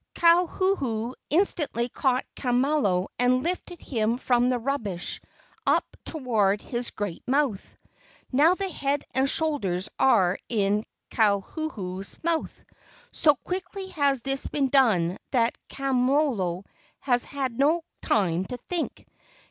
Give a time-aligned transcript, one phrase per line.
[0.15, 5.21] Kauhuhu instantly caught Kamalo and lifted him from the rubbish
[5.67, 7.75] up toward his great mouth.
[8.31, 12.65] Now the head and shoulders are in Kauhuhu's mouth.
[13.13, 16.65] So quickly has this been done that Kamalo
[17.01, 19.05] has had no time to think.